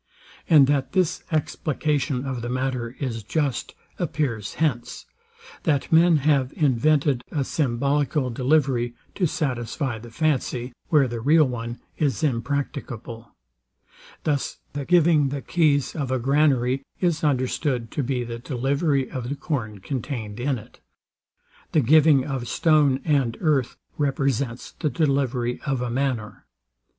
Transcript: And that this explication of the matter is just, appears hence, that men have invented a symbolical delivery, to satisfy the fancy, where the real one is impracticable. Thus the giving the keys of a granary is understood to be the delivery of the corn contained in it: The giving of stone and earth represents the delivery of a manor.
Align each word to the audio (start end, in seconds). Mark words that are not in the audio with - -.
And 0.49 0.65
that 0.65 0.93
this 0.93 1.23
explication 1.31 2.25
of 2.25 2.41
the 2.41 2.49
matter 2.49 2.95
is 2.99 3.21
just, 3.21 3.75
appears 3.99 4.55
hence, 4.55 5.05
that 5.61 5.91
men 5.93 6.17
have 6.25 6.51
invented 6.57 7.23
a 7.31 7.43
symbolical 7.43 8.31
delivery, 8.31 8.95
to 9.13 9.27
satisfy 9.27 9.99
the 9.99 10.09
fancy, 10.09 10.73
where 10.89 11.07
the 11.07 11.21
real 11.21 11.45
one 11.47 11.81
is 11.99 12.23
impracticable. 12.23 13.35
Thus 14.23 14.57
the 14.73 14.85
giving 14.85 15.29
the 15.29 15.43
keys 15.43 15.95
of 15.95 16.09
a 16.09 16.17
granary 16.17 16.81
is 16.99 17.23
understood 17.23 17.91
to 17.91 18.01
be 18.01 18.23
the 18.23 18.39
delivery 18.39 19.07
of 19.11 19.29
the 19.29 19.35
corn 19.35 19.81
contained 19.81 20.39
in 20.39 20.57
it: 20.57 20.79
The 21.73 21.81
giving 21.81 22.25
of 22.25 22.47
stone 22.47 23.01
and 23.05 23.37
earth 23.39 23.77
represents 23.99 24.71
the 24.71 24.89
delivery 24.89 25.61
of 25.63 25.79
a 25.79 25.91
manor. 25.91 26.47